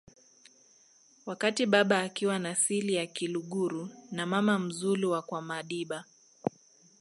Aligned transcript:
wakati 1.25 1.65
baba 1.65 1.99
akiwa 2.01 2.39
na 2.39 2.55
sili 2.55 2.93
ya 2.93 3.05
kiluguru 3.07 3.89
na 4.11 4.25
mama 4.25 4.59
mzulu 4.59 5.11
wa 5.11 5.21
kwamadiba 5.21 6.05